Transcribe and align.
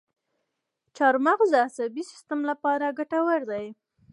چارمغز 0.95 1.49
د 1.53 1.57
عصبي 1.67 2.03
سیستم 2.11 2.39
لپاره 2.49 2.95
ګټور 2.99 3.41
دی. 3.51 3.65